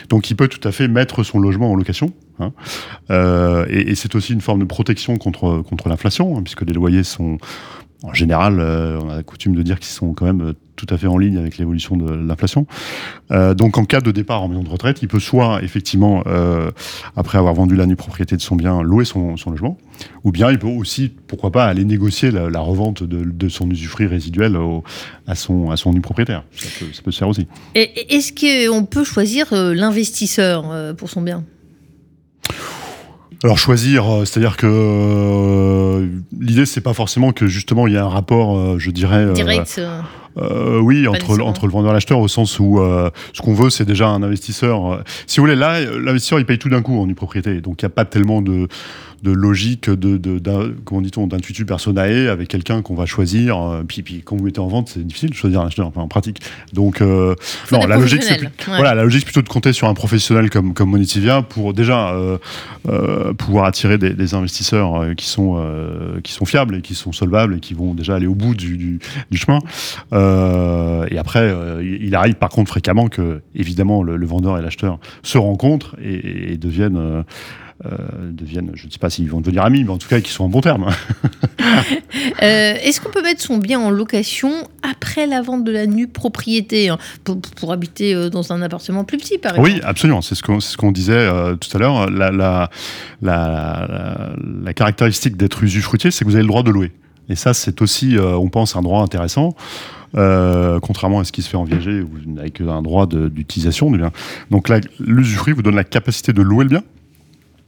Donc, 0.08 0.30
il 0.30 0.36
peut 0.36 0.48
tout 0.48 0.66
à 0.66 0.72
fait 0.72 0.88
mettre 0.88 1.22
son 1.22 1.38
logement 1.38 1.70
en 1.70 1.74
location. 1.74 2.12
Hein. 2.40 2.52
Euh, 3.10 3.66
et, 3.68 3.94
c'est 3.94 4.14
aussi 4.14 4.32
une 4.32 4.40
forme 4.40 4.60
de 4.60 4.64
protection 4.64 5.16
contre 5.16 5.62
contre 5.62 5.88
l'inflation, 5.88 6.36
hein, 6.36 6.42
puisque 6.42 6.62
les 6.62 6.72
loyers 6.72 7.04
sont 7.04 7.38
en 8.04 8.14
général, 8.14 8.60
euh, 8.60 9.00
on 9.02 9.10
a 9.10 9.16
la 9.16 9.22
coutume 9.24 9.56
de 9.56 9.62
dire 9.62 9.80
qu'ils 9.80 9.90
sont 9.90 10.12
quand 10.12 10.24
même 10.24 10.40
euh, 10.40 10.52
tout 10.76 10.86
à 10.88 10.96
fait 10.96 11.08
en 11.08 11.18
ligne 11.18 11.36
avec 11.36 11.58
l'évolution 11.58 11.96
de 11.96 12.14
l'inflation. 12.14 12.66
Euh, 13.32 13.54
donc, 13.54 13.76
en 13.76 13.84
cas 13.84 14.00
de 14.00 14.12
départ 14.12 14.40
en 14.44 14.48
maison 14.48 14.62
de 14.62 14.68
retraite, 14.68 15.02
il 15.02 15.08
peut 15.08 15.18
soit 15.18 15.60
effectivement, 15.64 16.22
après 17.16 17.36
avoir 17.36 17.54
vendu 17.54 17.74
la 17.74 17.86
nue 17.86 17.96
propriété 17.96 18.36
de 18.36 18.40
son 18.40 18.54
bien, 18.54 18.80
louer 18.82 19.04
son, 19.04 19.34
logement, 19.46 19.76
ou 20.22 20.30
bien 20.30 20.52
il 20.52 20.60
peut 20.60 20.68
aussi, 20.68 21.12
pourquoi 21.26 21.50
pas, 21.50 21.66
aller 21.66 21.84
négocier 21.84 22.30
la, 22.30 22.60
revente 22.60 23.02
de, 23.02 23.48
son 23.48 23.68
usufruit 23.68 24.06
résiduel 24.06 24.56
à 25.26 25.34
son 25.34 25.72
à 25.72 25.76
son 25.76 25.92
nue 25.92 26.00
propriétaire. 26.00 26.44
Ça 26.52 26.68
peut, 26.78 26.92
ça 26.92 27.02
peut 27.02 27.10
se 27.10 27.18
faire 27.18 27.28
aussi. 27.28 27.48
Est-ce 27.74 28.32
qu'on 28.32 28.84
peut 28.84 29.04
choisir 29.04 29.48
l'investisseur 29.50 30.94
pour 30.96 31.10
son 31.10 31.22
bien? 31.22 31.42
Alors 33.44 33.58
choisir, 33.58 34.12
euh, 34.12 34.24
c'est-à-dire 34.24 34.56
que 34.56 34.66
euh, 34.66 36.08
l'idée 36.40 36.66
c'est 36.66 36.80
pas 36.80 36.94
forcément 36.94 37.32
que 37.32 37.46
justement 37.46 37.86
il 37.86 37.94
y 37.94 37.96
a 37.96 38.04
un 38.04 38.08
rapport, 38.08 38.58
euh, 38.58 38.78
je 38.78 38.90
dirais. 38.90 39.32
Direct. 39.32 39.80
Oui, 40.80 41.06
entre, 41.08 41.40
entre 41.40 41.66
le 41.66 41.72
vendeur 41.72 41.92
et 41.92 41.94
l'acheteur, 41.94 42.18
au 42.18 42.28
sens 42.28 42.58
où 42.58 42.80
ce 43.32 43.42
qu'on 43.42 43.54
veut, 43.54 43.70
c'est 43.70 43.84
déjà 43.84 44.08
un 44.08 44.22
investisseur. 44.22 45.02
si 45.26 45.38
vous 45.38 45.46
voulez, 45.46 45.56
là, 45.56 45.80
l'investisseur, 45.80 46.38
il 46.38 46.46
paye 46.46 46.58
tout 46.58 46.68
d'un 46.68 46.82
coup 46.82 46.98
en 46.98 47.06
une 47.06 47.14
propriété. 47.14 47.60
Donc, 47.60 47.82
il 47.82 47.84
n'y 47.84 47.88
a 47.88 47.94
pas 47.94 48.04
tellement 48.04 48.42
de, 48.42 48.68
de 49.22 49.32
logique 49.32 49.90
de, 49.90 50.16
de, 50.16 50.76
comment 50.84 51.00
dit-on 51.00 51.26
d'intuitu 51.26 51.64
personae 51.64 52.30
avec 52.30 52.48
quelqu'un 52.48 52.82
qu'on 52.82 52.94
va 52.94 53.06
choisir 53.06 53.58
euh, 53.58 53.82
puis, 53.86 54.02
puis 54.02 54.22
quand 54.24 54.36
vous 54.36 54.44
mettez 54.44 54.60
en 54.60 54.68
vente 54.68 54.90
c'est 54.90 55.04
difficile 55.04 55.30
de 55.30 55.34
choisir 55.34 55.60
un 55.60 55.66
acheteur 55.66 55.86
enfin, 55.88 56.02
en 56.02 56.08
pratique 56.08 56.40
donc 56.72 57.00
euh, 57.00 57.34
non 57.72 57.84
la 57.86 57.96
logique 57.96 58.22
c'est 58.22 58.40
voilà 58.66 58.94
la 58.94 59.02
logique 59.02 59.24
plutôt 59.24 59.42
de 59.42 59.48
compter 59.48 59.72
sur 59.72 59.88
un 59.88 59.94
professionnel 59.94 60.50
comme 60.50 60.72
comme 60.72 60.90
Monetivia 60.90 61.42
pour 61.42 61.74
déjà 61.74 62.12
euh, 62.12 62.38
pouvoir 63.34 63.64
attirer 63.64 63.98
des, 63.98 64.34
investisseurs 64.34 65.14
qui 65.16 65.26
sont 65.26 65.62
qui 66.22 66.32
sont 66.32 66.44
fiables 66.44 66.76
et 66.76 66.80
qui 66.82 66.94
sont 66.94 67.12
solvables 67.12 67.56
et 67.56 67.60
qui 67.60 67.74
vont 67.74 67.94
déjà 67.94 68.16
aller 68.16 68.26
au 68.26 68.34
bout 68.34 68.54
du, 68.54 68.76
du, 69.30 69.38
chemin 69.38 69.58
et 71.10 71.18
après 71.18 71.54
il 71.82 72.14
arrive 72.14 72.34
par 72.34 72.50
contre 72.50 72.70
fréquemment 72.70 73.08
que 73.08 73.42
évidemment 73.54 74.02
le, 74.02 74.26
vendeur 74.26 74.58
et 74.58 74.62
l'acheteur 74.62 74.98
se 75.22 75.38
rencontrent 75.38 75.96
et, 76.02 76.52
et 76.52 76.56
deviennent 76.56 77.24
euh, 77.86 78.32
deviennent, 78.32 78.72
je 78.74 78.86
ne 78.86 78.90
sais 78.90 78.98
pas 78.98 79.08
s'ils 79.08 79.30
vont 79.30 79.40
devenir 79.40 79.62
amis, 79.62 79.84
mais 79.84 79.90
en 79.90 79.98
tout 79.98 80.08
cas 80.08 80.20
qu'ils 80.20 80.32
sont 80.32 80.44
en 80.44 80.48
bon 80.48 80.60
terme. 80.60 80.90
Euh, 82.42 82.74
est-ce 82.82 83.00
qu'on 83.00 83.10
peut 83.10 83.22
mettre 83.22 83.42
son 83.42 83.58
bien 83.58 83.80
en 83.80 83.90
location 83.90 84.50
après 84.88 85.26
la 85.26 85.42
vente 85.42 85.64
de 85.64 85.72
la 85.72 85.86
nue 85.86 86.06
propriété 86.06 86.88
hein, 86.88 86.98
pour, 87.24 87.72
habiter 87.72 88.14
euh, 88.14 88.30
dans 88.30 88.52
un 88.52 88.62
appartement 88.62 89.04
plus 89.04 89.18
petit, 89.18 89.38
par 89.38 89.52
exemple? 89.52 89.70
Oui, 89.70 89.80
absolument. 89.82 90.22
C'est 90.22 90.34
ce 90.34 90.42
qu'on 90.42 90.60
ce 90.60 90.76
qu'on 90.76 90.92
disait 90.92 91.28
tout 91.60 91.76
à 91.76 91.78
l'heure. 91.78 92.10
La, 92.10 92.30
la, 92.30 92.70
la, 93.22 94.30
la, 94.62 94.72
caractéristique 94.72 95.36
d'être 95.36 95.62
usufruitier, 95.62 96.10
c'est 96.10 96.24
que 96.24 96.30
vous 96.30 96.36
avez 96.36 96.44
le 96.44 96.48
droit 96.48 96.62
de 96.62 96.70
louer. 96.70 96.92
Et 97.28 97.34
ça, 97.34 97.54
c'est 97.54 97.82
aussi, 97.82 98.16
on 98.18 98.48
pense, 98.48 98.76
un 98.76 98.82
droit 98.82 99.02
intéressant. 99.02 99.54
contrairement 100.12 101.20
à 101.20 101.24
ce 101.24 101.32
qui 101.32 101.42
se 101.42 101.48
fait 101.48 101.56
en 101.56 101.64
viager, 101.64 102.00
vous 102.00 102.18
n'avez 102.26 102.50
qu'un 102.50 102.82
droit 102.82 103.06
d'utilisation 103.06 103.90
du 103.90 103.98
bien. 103.98 104.12
Donc 104.50 104.70
l'usufruit 104.98 105.52
vous 105.52 105.62
donne 105.62 105.76
la 105.76 105.84
capacité 105.84 106.32
de 106.32 106.42
louer 106.42 106.64
le 106.64 106.70
bien, 106.70 106.82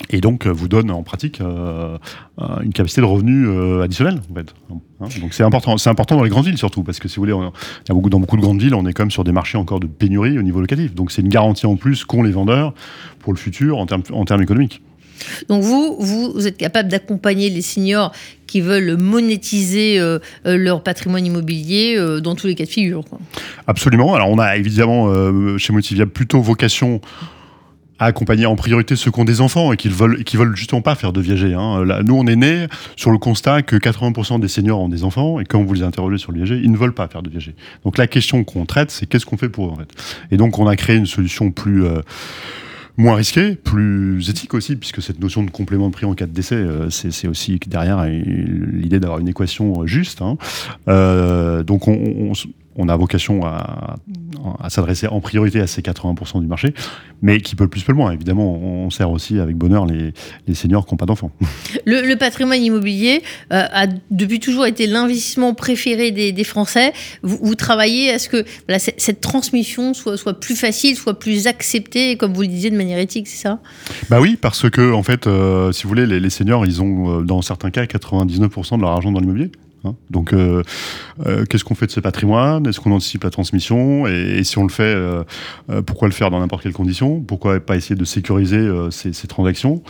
et 0.08 0.20
donc 0.20 0.46
euh, 0.46 0.50
vous 0.50 0.68
donne 0.68 0.90
en 0.90 1.02
pratique 1.02 1.40
euh, 1.40 1.98
euh, 2.40 2.60
une 2.62 2.72
capacité 2.72 3.00
de 3.00 3.06
en 3.06 4.34
fait. 4.34 4.54
Hein, 5.00 5.08
donc 5.20 5.34
c'est 5.34 5.42
important, 5.42 5.76
important 5.86 6.16
dans 6.16 6.24
les 6.24 6.30
grandes 6.30 6.46
villes 6.46 6.58
surtout 6.58 6.82
parce 6.82 6.98
que 6.98 7.08
si 7.08 7.16
vous 7.16 7.22
voulez, 7.22 7.32
il 7.32 7.88
y 7.88 7.92
a 7.92 7.94
beaucoup 7.94 8.10
dans 8.10 8.20
beaucoup 8.20 8.36
de 8.36 8.42
grandes 8.42 8.60
villes, 8.60 8.74
on 8.74 8.86
est 8.86 8.92
quand 8.92 9.04
même 9.04 9.10
sur 9.10 9.24
des 9.24 9.32
marchés 9.32 9.58
encore 9.58 9.80
de 9.80 9.86
pénurie 9.86 10.38
au 10.38 10.42
niveau 10.42 10.60
locatif. 10.60 10.94
Donc 10.94 11.12
c'est 11.12 11.22
une 11.22 11.28
garantie 11.28 11.66
en 11.66 11.76
plus 11.76 12.04
qu'ont 12.04 12.22
les 12.22 12.32
vendeurs 12.32 12.74
pour 13.20 13.32
le 13.32 13.38
futur 13.38 13.78
en 13.78 13.86
termes 13.86 14.42
économiques. 14.42 14.82
Donc 15.48 15.62
vous, 15.62 15.96
vous, 15.98 16.46
êtes 16.46 16.56
capable 16.56 16.88
d'accompagner 16.88 17.50
les 17.50 17.62
seniors 17.62 18.12
qui 18.46 18.60
veulent 18.60 18.96
monétiser 18.96 20.00
leur 20.44 20.82
patrimoine 20.82 21.24
immobilier 21.24 21.96
dans 22.22 22.34
tous 22.34 22.46
les 22.46 22.54
cas 22.54 22.64
de 22.64 22.70
figure. 22.70 23.04
Absolument. 23.66 24.14
Alors 24.14 24.28
on 24.28 24.38
a 24.38 24.56
évidemment 24.56 25.08
chez 25.58 25.72
Motivia 25.72 26.06
plutôt 26.06 26.40
vocation 26.40 27.00
à 28.00 28.06
accompagner 28.06 28.46
en 28.46 28.56
priorité 28.56 28.96
ceux 28.96 29.10
qui 29.10 29.20
ont 29.20 29.24
des 29.24 29.42
enfants 29.42 29.72
et 29.72 29.76
qui 29.76 29.88
veulent, 29.88 30.24
qui 30.24 30.38
veulent 30.38 30.56
justement 30.56 30.80
pas 30.80 30.94
faire 30.94 31.12
de 31.12 31.20
viager. 31.20 31.54
Hein. 31.54 31.84
nous, 32.02 32.16
on 32.16 32.26
est 32.26 32.34
nés 32.34 32.66
sur 32.96 33.10
le 33.10 33.18
constat 33.18 33.62
que 33.62 33.76
80% 33.76 34.40
des 34.40 34.48
seniors 34.48 34.80
ont 34.80 34.88
des 34.88 35.04
enfants 35.04 35.38
et 35.38 35.44
quand 35.44 35.62
vous 35.62 35.74
les 35.74 35.82
interrogez 35.82 36.16
sur 36.16 36.32
le 36.32 36.38
viager, 36.38 36.60
ils 36.64 36.72
ne 36.72 36.78
veulent 36.78 36.94
pas 36.94 37.06
faire 37.08 37.22
de 37.22 37.28
viager. 37.28 37.54
Donc 37.84 37.98
la 37.98 38.06
question 38.06 38.42
qu'on 38.42 38.64
traite, 38.64 38.90
c'est 38.90 39.06
qu'est-ce 39.06 39.26
qu'on 39.26 39.36
fait 39.36 39.50
pour 39.50 39.68
eux 39.68 39.70
en 39.70 39.76
fait? 39.76 39.90
Et 40.30 40.38
donc 40.38 40.58
on 40.58 40.66
a 40.66 40.76
créé 40.76 40.96
une 40.96 41.06
solution 41.06 41.50
plus 41.50 41.84
euh, 41.84 42.00
moins 42.96 43.14
risquée, 43.14 43.54
plus 43.54 44.28
éthique 44.28 44.54
aussi, 44.54 44.76
puisque 44.76 45.02
cette 45.02 45.20
notion 45.20 45.42
de 45.42 45.50
complément 45.50 45.88
de 45.88 45.92
prix 45.92 46.06
en 46.06 46.14
cas 46.14 46.26
de 46.26 46.32
décès, 46.32 46.56
euh, 46.56 46.90
c'est 46.90 47.28
aussi 47.28 47.58
derrière 47.66 48.04
l'idée 48.04 49.00
d'avoir 49.00 49.18
une 49.18 49.28
équation 49.28 49.86
juste. 49.86 50.22
Hein. 50.22 50.36
Euh, 50.88 51.62
donc 51.62 51.88
on, 51.88 52.32
on 52.32 52.34
a 52.88 52.96
vocation 52.96 53.44
à, 53.44 53.96
s'adresser 54.68 55.06
en 55.06 55.20
priorité 55.20 55.60
à 55.60 55.66
ces 55.66 55.82
80% 55.82 56.40
du 56.40 56.46
marché, 56.46 56.74
mais 57.22 57.40
qui 57.40 57.54
peut 57.56 57.64
le 57.64 57.70
plus 57.70 57.82
peut 57.82 57.92
le 57.92 57.98
moins. 57.98 58.12
Évidemment, 58.12 58.54
on 58.54 58.90
sert 58.90 59.10
aussi 59.10 59.38
avec 59.38 59.56
bonheur 59.56 59.86
les, 59.86 60.12
seniors 60.54 60.86
qui 60.86 60.94
n'ont 60.94 60.98
pas 60.98 61.06
d'enfants. 61.06 61.30
Le, 61.86 62.14
patrimoine 62.14 62.62
immobilier 62.62 63.22
euh, 63.52 63.64
a 63.72 63.86
depuis 64.10 64.40
toujours 64.40 64.66
été 64.66 64.86
l'investissement 64.86 65.54
préféré 65.54 66.10
des, 66.10 66.44
Français. 66.44 66.92
Vous, 67.22 67.54
travaillez 67.54 68.10
à 68.10 68.18
ce 68.18 68.28
que 68.28 68.44
cette 68.96 69.20
transmission 69.20 69.94
soit, 69.94 70.16
soit 70.16 70.40
plus 70.40 70.56
facile, 70.56 70.96
soit 70.96 71.18
plus 71.18 71.46
acceptée, 71.46 72.16
comme 72.16 72.32
vous 72.32 72.42
le 72.42 72.48
disiez, 72.48 72.70
de 72.70 72.76
manière 72.76 72.98
éthique, 72.98 73.28
c'est 73.28 73.42
ça? 73.42 73.60
Bah 74.08 74.20
oui, 74.20 74.36
parce 74.40 74.68
que, 74.70 74.92
en 74.92 75.02
fait, 75.02 75.26
euh, 75.26 75.70
si 75.72 75.84
vous 75.84 75.90
voulez, 75.90 76.06
les, 76.06 76.18
les 76.18 76.30
seniors, 76.30 76.66
ils 76.66 76.82
ont, 76.82 77.20
euh, 77.20 77.22
dans 77.22 77.42
certains 77.42 77.70
cas, 77.70 77.84
99% 77.84 78.76
de 78.76 78.82
leur 78.82 78.90
argent 78.90 79.12
dans 79.12 79.20
l'immobilier. 79.20 79.50
Hein. 79.84 79.94
Donc, 80.10 80.32
euh, 80.32 80.62
euh, 81.26 81.44
qu'est-ce 81.46 81.64
qu'on 81.64 81.74
fait 81.74 81.86
de 81.86 81.90
ce 81.90 82.00
patrimoine? 82.00 82.66
Est-ce 82.66 82.80
qu'on 82.80 82.92
anticipe 82.92 83.24
la 83.24 83.30
transmission? 83.30 84.06
Et, 84.06 84.44
si 84.44 84.58
on 84.58 84.64
le 84.64 84.70
fait, 84.70 84.82
euh, 84.82 85.22
pourquoi 85.86 86.08
le 86.08 86.14
faire 86.14 86.30
dans 86.30 86.40
n'importe 86.40 86.62
quelle 86.62 86.72
condition? 86.72 87.20
Pourquoi 87.20 87.60
pas 87.60 87.76
essayer 87.76 87.96
de 87.96 88.04
sécuriser 88.04 88.68
ces, 88.90 89.12
ces, 89.12 89.26
transactions? 89.26 89.82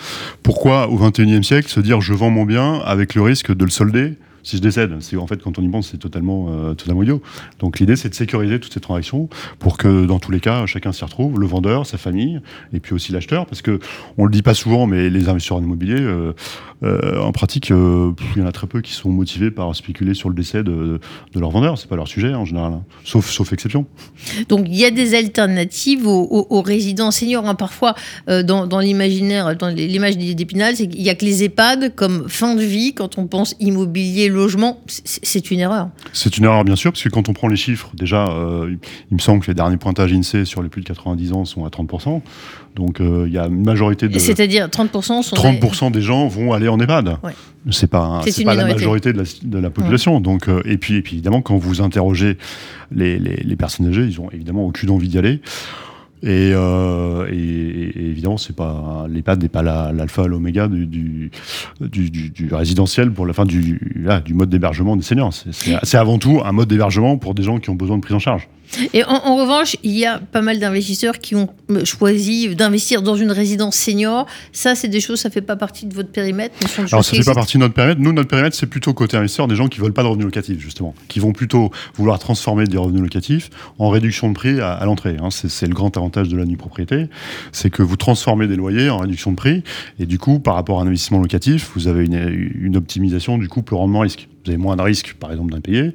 Pourquoi, 0.43 0.89
au 0.89 0.97
XXIe 0.97 1.43
siècle, 1.43 1.69
se 1.69 1.81
dire 1.81 2.01
je 2.01 2.15
vends 2.15 2.31
mon 2.31 2.45
bien 2.45 2.81
avec 2.85 3.15
le 3.15 3.23
risque 3.23 3.55
de 3.55 3.65
le 3.65 3.71
solder? 3.71 4.15
Si 4.43 4.57
je 4.57 4.63
décède. 4.63 4.93
En 5.17 5.27
fait 5.27 5.43
quand 5.43 5.59
on 5.59 5.63
y 5.63 5.69
pense, 5.69 5.91
c'est 5.91 5.99
totalement, 5.99 6.49
euh, 6.51 6.75
totalement 6.75 7.03
idiot. 7.03 7.23
Donc 7.59 7.79
l'idée, 7.79 7.97
c'est 7.97 8.09
de 8.09 8.15
sécuriser 8.15 8.61
toutes 8.61 8.73
ces 8.73 8.81
transactions 8.81 9.29
pour 9.59 9.77
que 9.77 10.07
dans 10.07 10.19
tous 10.19 10.31
les 10.31 10.41
cas, 10.41 10.67
chacun 10.67 10.93
s'y 10.93 11.05
retrouve, 11.05 11.39
le 11.39 11.47
vendeur, 11.47 11.87
sa 11.87 11.99
famille, 11.99 12.41
et 12.73 12.81
puis 12.81 12.95
aussi 12.95 13.13
l'acheteur, 13.13 13.47
parce 13.47 13.63
que 13.63 13.79
on 14.19 14.25
le 14.25 14.31
dit 14.31 14.43
pas 14.43 14.55
souvent, 14.55 14.87
mais 14.87 15.11
les 15.11 15.29
investisseurs 15.29 15.59
en 15.59 15.77
euh, 15.81 16.33
euh, 16.83 17.21
en 17.21 17.33
pratique, 17.33 17.69
il 17.71 17.75
y 18.41 18.43
en 18.43 18.47
a 18.47 18.53
très 18.53 18.67
peu 18.67 18.81
qui 18.81 18.93
sont 18.93 19.11
motivés 19.11 19.51
par 19.51 19.75
spéculer 19.77 20.15
sur 20.15 20.31
le 20.31 20.35
décès 20.35 20.63
de, 20.63 20.99
de 21.35 21.41
leur 21.41 21.51
vendeur. 21.51 21.79
C'est 21.79 21.89
pas 21.89 21.97
leur 21.97 22.09
sujet 22.09 22.35
en 22.35 22.45
général, 22.45 22.73
hein. 22.73 22.83
sauf, 23.05 23.53
exception. 23.53 23.87
Donc 24.49 24.67
il 24.67 24.77
y 24.77 24.85
a 24.85 24.91
des 24.91 25.15
alternatives 25.15 26.07
aux, 26.07 26.63
résidents 26.63 27.11
seniors. 27.11 27.47
Hein. 27.47 27.55
Parfois, 27.55 27.95
dans, 28.27 28.67
dans 28.67 28.81
l'imaginaire, 28.81 29.57
dans 29.57 29.69
l'image 29.69 30.17
d'Épinal, 30.17 30.77
c'est 30.77 30.87
qu'il 30.87 31.03
y 31.03 31.11
a 31.11 31.15
que 31.15 31.25
les 31.25 31.45
EHPAD 31.45 31.95
comme 31.95 32.29
fin 32.29 32.55
de 32.55 32.63
vie 32.63 32.95
quand 32.95 33.19
on 33.19 33.27
pense 33.27 33.55
immobilier 33.61 34.30
logement, 34.31 34.81
c'est 34.87 35.51
une 35.51 35.61
erreur. 35.61 35.89
C'est 36.13 36.39
une 36.39 36.45
erreur, 36.45 36.65
bien 36.65 36.77
sûr, 36.77 36.93
parce 36.93 37.03
que 37.03 37.09
quand 37.09 37.29
on 37.29 37.33
prend 37.33 37.49
les 37.49 37.57
chiffres, 37.57 37.91
déjà, 37.95 38.29
euh, 38.29 38.75
il 39.11 39.15
me 39.15 39.21
semble 39.21 39.43
que 39.43 39.49
les 39.49 39.55
derniers 39.55 39.77
pointages 39.77 40.13
INSEE 40.13 40.45
sur 40.45 40.63
les 40.63 40.69
plus 40.69 40.83
de 40.83 40.87
90 40.87 41.33
ans 41.33 41.45
sont 41.45 41.65
à 41.65 41.69
30%. 41.69 42.23
Donc 42.77 43.01
euh, 43.01 43.25
il 43.27 43.33
y 43.33 43.39
a 43.39 43.47
une 43.47 43.65
majorité 43.65 44.09
de. 44.09 44.19
C'est-à-dire 44.19 44.69
30% 44.69 45.23
sont. 45.23 45.37
30% 45.37 45.91
des... 45.91 46.03
gens 46.03 46.29
vont 46.29 46.53
aller 46.53 46.69
en 46.69 46.79
EHPAD. 46.79 47.17
Ouais. 47.23 47.33
C'est 47.71 47.89
pas, 47.89 48.23
c'est 48.27 48.45
pas 48.45 48.55
la 48.55 48.65
majorité 48.65 49.13
de 49.13 49.59
la, 49.59 49.71
population. 49.71 50.21
Donc, 50.21 50.49
euh, 50.49 50.63
et, 50.65 50.79
puis, 50.79 50.95
et 50.95 51.03
puis 51.03 51.15
évidemment, 51.15 51.43
quand 51.43 51.57
vous 51.57 51.83
interrogez 51.83 52.39
les, 52.91 53.19
les, 53.19 53.37
les 53.37 53.57
personnes 53.57 53.89
âgées, 53.89 54.05
ils 54.05 54.21
ont 54.21 54.31
évidemment 54.31 54.65
aucune 54.65 54.91
envie 54.91 55.09
d'y 55.09 55.19
aller. 55.19 55.41
Euh, 56.25 57.27
et, 57.31 57.35
et, 57.35 58.11
évidemment, 58.11 58.37
c'est 58.37 58.55
pas 58.55 59.07
l'EHPAD 59.09 59.43
n'est 59.43 59.49
pas 59.49 59.63
l'alpha, 59.63 60.27
l'oméga 60.27 60.69
du 60.69 60.87
du, 60.87 61.31
du, 61.81 62.31
du, 62.31 62.55
résidentiel 62.55 63.11
pour 63.11 63.27
la 63.27 63.33
fin 63.33 63.45
du, 63.45 63.81
du 64.25 64.35
mode 64.35 64.51
d'hébergement 64.51 64.97
des 64.97 65.03
seniors. 65.03 65.33
C'est 65.33 65.97
avant 65.97 66.19
tout 66.19 66.41
un 66.45 66.53
mode 66.53 66.69
d'hébergement 66.69 67.17
pour 67.17 67.35
des 67.35 67.43
gens 67.43 67.59
qui 67.59 67.71
ont 67.71 67.75
besoin 67.75 67.97
de 67.97 68.03
prise 68.03 68.17
en 68.17 68.21
charge. 68.21 68.49
Et 68.95 69.05
en, 69.05 69.37
revanche, 69.37 69.77
il 69.83 69.93
y 69.93 70.07
a 70.07 70.19
pas 70.19 70.43
mal 70.43 70.59
d'investisseurs 70.59 71.19
qui 71.19 71.35
ont 71.35 71.49
euh, 71.71 71.85
choisi 71.85 72.55
d'investir 72.55 73.03
dans 73.03 73.17
une 73.17 73.33
résidence 73.33 73.77
senior. 73.77 74.27
Ça, 74.53 74.75
c'est 74.75 74.89
des 74.89 75.01
choses, 75.01 75.21
ça 75.21 75.31
fait 75.31 75.41
pas 75.41 75.57
partie 75.57 75.87
de 75.87 75.95
votre 75.95 76.11
périmètre. 76.11 76.55
Alors, 76.79 77.05
ça 77.05 77.17
fait 77.17 77.25
pas 77.25 77.35
partie 77.35 77.57
de 77.57 77.61
notre 77.61 77.75
périmètre. 77.75 78.01
Nous, 78.01 78.13
notre 78.13 78.29
périmètre, 78.29 78.57
c'est 78.57 78.67
plutôt 78.67 78.95
côté 78.95 79.17
investisseur, 79.17 79.49
des 79.49 79.57
gens 79.57 79.69
qui 79.69 79.81
veulent 79.81 79.93
pas 79.93 80.03
de 80.03 80.09
revenus 80.09 80.27
locatifs, 80.27 80.61
justement, 80.61 80.95
qui 81.09 81.19
vont 81.19 81.33
plutôt 81.33 81.71
vouloir 81.95 82.19
transformer 82.19 82.65
des 82.65 82.79
revenus 82.79 83.03
locatifs 83.03 83.51
en 83.79 83.89
réduction 83.89 84.29
de 84.29 84.35
prix 84.35 84.61
à, 84.61 84.85
l'entrée. 84.85 85.17
Hein. 85.21 85.31
C'est 85.31 85.67
le 85.67 85.75
grand 85.75 85.97
avantage 85.97 86.29
de 86.29 86.37
la 86.37 86.45
nue 86.45 86.57
propriété, 86.57 87.07
c'est 87.53 87.71
que 87.71 87.83
vous 87.83 87.97
transformez 87.97 88.47
des 88.47 88.57
loyers 88.57 88.91
en 88.91 88.99
réduction 88.99 89.33
de 89.33 89.37
prix, 89.37 89.63
et 89.99 90.07
du 90.07 90.19
coup, 90.19 90.39
par 90.39 90.55
rapport 90.55 90.81
à 90.81 90.85
un 90.85 90.87
investissement 90.87 91.19
locatif, 91.19 91.71
vous 91.75 91.89
avez 91.89 92.05
une, 92.05 92.51
une 92.61 92.77
optimisation 92.77 93.39
du 93.39 93.49
couple 93.49 93.75
rendement-risque 93.75 94.29
vous 94.45 94.51
avez 94.51 94.59
moins 94.59 94.77
de 94.77 94.83
risques, 94.83 95.15
par 95.19 95.31
exemple, 95.31 95.53
d'impayé. 95.53 95.93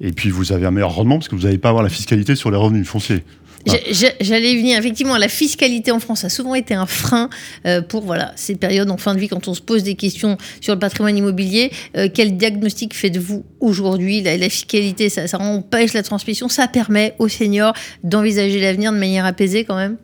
Et 0.00 0.12
puis, 0.12 0.30
vous 0.30 0.52
avez 0.52 0.66
un 0.66 0.70
meilleur 0.70 0.94
rendement 0.94 1.16
parce 1.16 1.28
que 1.28 1.34
vous 1.34 1.42
n'allez 1.42 1.58
pas 1.58 1.68
avoir 1.68 1.82
la 1.82 1.90
fiscalité 1.90 2.36
sur 2.36 2.50
les 2.50 2.56
revenus 2.56 2.86
fonciers. 2.86 3.22
J'allais 3.66 4.56
venir, 4.56 4.78
effectivement, 4.78 5.16
la 5.16 5.28
fiscalité 5.28 5.92
en 5.92 6.00
France 6.00 6.24
a 6.24 6.28
souvent 6.28 6.54
été 6.54 6.74
un 6.74 6.86
frein 6.86 7.30
euh, 7.66 7.80
pour 7.80 8.02
voilà, 8.02 8.32
ces 8.34 8.56
périodes 8.56 8.90
en 8.90 8.96
fin 8.96 9.14
de 9.14 9.20
vie, 9.20 9.28
quand 9.28 9.46
on 9.46 9.54
se 9.54 9.60
pose 9.60 9.84
des 9.84 9.94
questions 9.94 10.36
sur 10.60 10.74
le 10.74 10.80
patrimoine 10.80 11.16
immobilier. 11.16 11.70
Euh, 11.96 12.08
quel 12.12 12.36
diagnostic 12.36 12.94
faites-vous 12.94 13.44
aujourd'hui? 13.60 14.20
La, 14.20 14.36
la, 14.36 14.48
fiscalité, 14.48 15.08
ça, 15.08 15.28
ça 15.28 15.38
empêche 15.40 15.92
la 15.92 16.02
transmission, 16.02 16.48
ça 16.48 16.66
permet 16.66 17.14
aux 17.18 17.28
seniors 17.28 17.74
d'envisager 18.02 18.60
l'avenir 18.60 18.92
de 18.92 18.98
manière 18.98 19.24
apaisée 19.24 19.64
quand 19.64 19.76
même? 19.76 19.96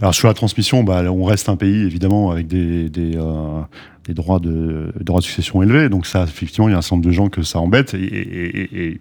Alors 0.00 0.14
sur 0.14 0.28
la 0.28 0.34
transmission, 0.34 0.84
bah, 0.84 1.02
on 1.10 1.24
reste 1.24 1.48
un 1.48 1.56
pays 1.56 1.82
évidemment 1.82 2.30
avec 2.30 2.46
des, 2.46 2.88
des, 2.88 3.16
euh, 3.16 3.60
des 4.08 4.14
droits 4.14 4.40
de, 4.40 4.90
droits 5.00 5.20
de 5.20 5.24
succession 5.24 5.62
élevés. 5.62 5.90
Donc 5.90 6.06
ça, 6.06 6.24
effectivement, 6.24 6.68
il 6.68 6.72
y 6.72 6.74
a 6.74 6.78
un 6.78 6.82
certain 6.82 6.96
nombre 6.96 7.06
de 7.06 7.12
gens 7.12 7.28
que 7.28 7.42
ça 7.42 7.60
embête. 7.60 7.94
Et, 7.94 8.98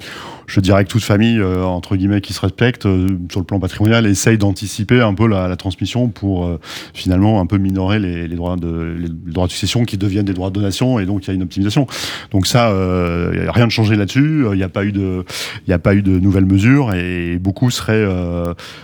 je 0.48 0.60
dirais 0.60 0.84
que 0.86 0.90
toute 0.90 1.04
famille, 1.04 1.40
euh, 1.40 1.64
entre 1.64 1.96
guillemets, 1.96 2.22
qui 2.22 2.34
se 2.34 2.42
respecte 2.42 2.86
euh, 2.86 3.08
sur 3.30 3.40
le 3.40 3.46
plan 3.46 3.60
patrimonial, 3.60 4.06
essaye 4.06 4.38
d'anticiper 4.38 5.02
un 5.02 5.14
peu 5.14 5.28
la, 5.28 5.56
transmission 5.56 6.10
pour 6.10 6.46
euh, 6.46 6.60
finalement 6.94 7.42
un 7.42 7.46
peu 7.46 7.58
minorer 7.58 8.00
les, 8.00 8.28
droits 8.28 8.58
de, 8.58 8.98
droits 9.26 9.48
de 9.48 9.52
succession 9.52 9.86
qui 9.86 9.98
deviennent 9.98 10.26
des 10.26 10.34
droits 10.34 10.50
de 10.50 10.56
donation. 10.56 11.00
Et 11.00 11.06
donc 11.06 11.26
il 11.26 11.28
y 11.30 11.32
a 11.32 11.34
une 11.34 11.44
optimisation. 11.44 11.88
Donc 12.32 12.46
ça, 12.48 12.70
rien 12.70 13.66
de 13.66 13.72
changé 13.72 13.96
là-dessus. 13.96 14.46
Il 14.52 14.58
n'y 14.58 14.64
a 14.64 14.70
pas 14.70 14.86
eu 14.86 14.92
de, 14.92 15.24
il 15.68 15.74
a 15.74 15.80
pas 15.80 15.96
eu 15.96 16.02
de 16.02 16.20
nouvelles 16.20 16.46
mesures 16.46 16.94
et 16.94 17.38
beaucoup 17.38 17.72
seraient, 17.72 18.08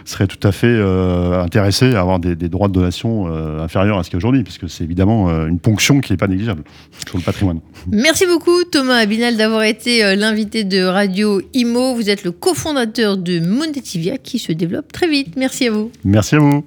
seraient 0.05 0.27
tout 0.27 0.47
à 0.47 0.51
fait 0.51 0.81
intéressés 0.81 1.95
à 1.95 2.01
avoir 2.01 2.19
des, 2.19 2.35
des, 2.35 2.49
droits 2.49 2.67
de 2.67 2.73
donation 2.73 3.27
inférieurs 3.61 3.99
à 3.99 4.03
ce 4.03 4.09
qu'il 4.09 4.15
y 4.15 4.17
a 4.17 4.21
aujourd'hui, 4.21 4.43
puisque 4.43 4.69
c'est 4.69 4.83
évidemment 4.83 5.29
une 5.45 5.59
ponction 5.59 6.01
qui 6.01 6.12
pas 6.17 6.27
négligeable 6.27 6.63
sur 7.07 7.17
le 7.17 7.23
patrimoine. 7.23 7.59
Merci 7.87 8.25
beaucoup 8.25 8.63
Thomas 8.63 8.97
Abinal 8.97 9.37
d'avoir 9.37 9.63
été 9.63 10.03
euh, 10.03 10.15
l'invité 10.15 10.63
de 10.63 10.83
Radio 10.83 11.41
Imo. 11.53 11.95
Vous 11.95 12.09
êtes 12.09 12.23
le 12.23 12.31
cofondateur 12.31 13.17
de 13.17 13.39
Monetivia 13.39 14.17
qui 14.17 14.39
se 14.39 14.51
développe 14.51 14.91
très 14.91 15.07
vite. 15.07 15.35
Merci 15.35 15.67
à 15.67 15.71
vous. 15.71 15.91
Merci 16.03 16.35
à 16.35 16.39
vous. 16.39 16.63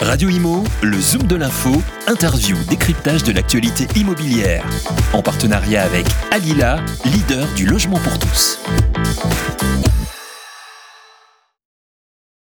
Radio 0.00 0.28
Imo, 0.28 0.64
le 0.82 1.00
Zoom 1.00 1.22
de 1.22 1.36
l'info, 1.36 1.70
interview, 2.08 2.56
décryptage 2.68 3.22
de 3.22 3.32
l'actualité 3.32 3.86
immobilière. 3.98 4.64
En 5.12 5.22
partenariat 5.22 5.82
avec 5.82 6.04
Alila, 6.30 6.80
leader 7.06 7.46
du 7.56 7.64
logement 7.64 7.98
pour 7.98 8.18
tous. 8.18 8.58